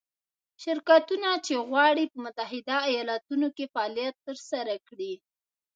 شرکتونه 0.63 1.29
چې 1.45 1.53
غواړي 1.69 2.03
په 2.11 2.17
متحده 2.25 2.77
ایالتونو 2.91 3.47
کې 3.55 3.65
فعالیت 3.73 4.15
ترسره 4.27 4.75
کړي. 4.87 5.13